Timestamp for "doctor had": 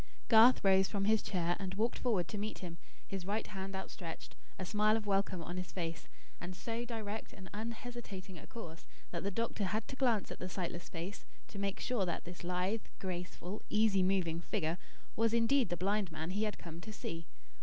9.29-9.87